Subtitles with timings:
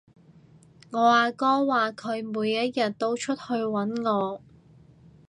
[0.93, 4.41] 我阿哥話佢每一日都出去搵我